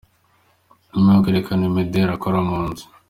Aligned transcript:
Nyuma 0.93 1.09
yo 1.13 1.21
kwerekana 1.23 1.63
imideli 1.69 2.11
akora 2.15 2.39
mu 2.47 2.59
nzu. 2.67 2.85